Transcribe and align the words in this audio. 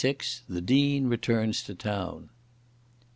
THE 0.49 0.61
DEAN 0.61 1.09
RETURNS 1.09 1.61
TO 1.61 1.75
TOWN. 1.75 2.31